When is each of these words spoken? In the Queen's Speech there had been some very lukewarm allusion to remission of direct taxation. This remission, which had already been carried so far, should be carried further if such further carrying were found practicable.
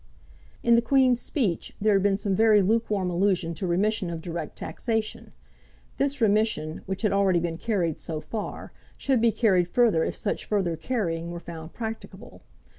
In 0.63 0.73
the 0.73 0.81
Queen's 0.81 1.21
Speech 1.21 1.75
there 1.79 1.93
had 1.93 2.01
been 2.01 2.17
some 2.17 2.33
very 2.33 2.63
lukewarm 2.63 3.11
allusion 3.11 3.53
to 3.53 3.67
remission 3.67 4.09
of 4.09 4.19
direct 4.19 4.55
taxation. 4.57 5.31
This 5.97 6.19
remission, 6.19 6.81
which 6.87 7.03
had 7.03 7.13
already 7.13 7.39
been 7.39 7.59
carried 7.59 7.99
so 7.99 8.19
far, 8.19 8.71
should 8.97 9.21
be 9.21 9.31
carried 9.31 9.67
further 9.67 10.03
if 10.03 10.15
such 10.15 10.45
further 10.45 10.75
carrying 10.75 11.29
were 11.29 11.39
found 11.39 11.73
practicable. 11.73 12.41